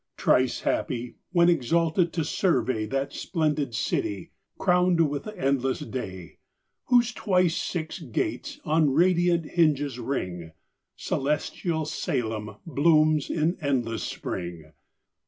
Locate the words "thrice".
0.17-0.61